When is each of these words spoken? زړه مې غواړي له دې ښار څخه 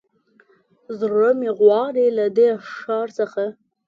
زړه 0.99 1.29
مې 1.39 1.49
غواړي 1.59 2.05
له 2.17 2.25
دې 2.37 2.49
ښار 2.73 3.07
څخه 3.19 3.43